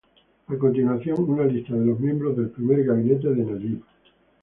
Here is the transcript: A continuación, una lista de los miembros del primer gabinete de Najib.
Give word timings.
A 0.47 0.57
continuación, 0.57 1.29
una 1.29 1.45
lista 1.45 1.75
de 1.75 1.85
los 1.85 1.99
miembros 1.99 2.35
del 2.35 2.49
primer 2.49 2.83
gabinete 2.85 3.35
de 3.35 3.43
Najib. 3.45 3.83